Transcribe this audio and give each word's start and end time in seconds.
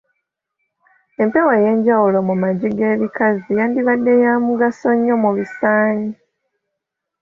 Empewo 1.21 1.51
ey'enjawulo 1.59 2.17
mu 2.27 2.35
magi 2.43 2.67
g’ebikazi 2.77 3.49
yandibadde 3.59 4.13
ya 4.23 4.33
mugaso 4.45 4.89
nnyo 4.95 5.15
mu 5.23 5.29
bisaanyi. 5.37 6.11